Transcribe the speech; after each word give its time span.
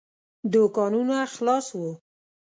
دوکانونه 0.53 1.17
خلاص 1.35 1.65
وو. 1.79 1.91